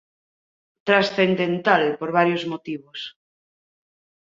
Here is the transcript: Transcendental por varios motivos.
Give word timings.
Transcendental 0.87 1.83
por 1.99 2.09
varios 2.17 2.43
motivos. 2.51 2.99